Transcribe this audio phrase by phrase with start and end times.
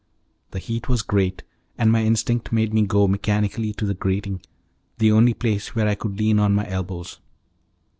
[0.49, 1.43] The heat was great,
[1.77, 4.41] and my instinct made me go mechanically to the grating,
[4.97, 7.19] the only place where I could lean on my elbows.